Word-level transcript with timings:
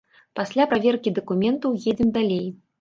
Пасля 0.39 0.65
праверкі 0.71 1.15
дакументаў 1.19 1.79
едзем 1.95 2.13
далей. 2.19 2.45